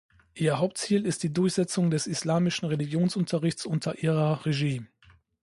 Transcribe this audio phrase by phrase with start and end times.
[0.33, 4.83] Ihr Hauptziel ist die Durchsetzung des islamischen Religionsunterrichts unter ihrer Regie.